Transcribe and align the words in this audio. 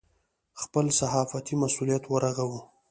خپل 0.61 0.85
صحافتي 0.99 1.53
مسوولیت 1.61 2.03
ورغوو. 2.07 2.59